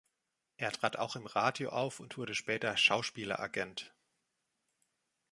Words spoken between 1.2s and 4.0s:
Radio auf und wurde später Schauspieleragent.